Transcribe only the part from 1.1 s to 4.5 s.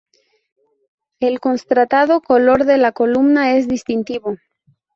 El contrastado color de la columna es distintivo.